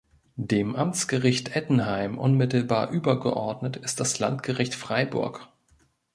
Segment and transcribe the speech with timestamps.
[0.35, 5.47] Dem Amtsgericht Ettenheim unmittelbar übergeordnet ist das Landgericht Freiburg.